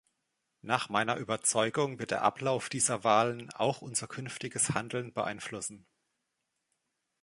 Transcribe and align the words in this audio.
Nach 0.63 0.89
meiner 0.89 1.17
Überzeugung 1.17 1.99
wird 1.99 2.09
der 2.09 2.23
Ablauf 2.23 2.69
dieser 2.69 3.03
Wahlen 3.03 3.51
auch 3.53 3.83
unser 3.83 4.07
künftiges 4.07 4.73
Handeln 4.73 5.13
beeinflussen. 5.13 5.85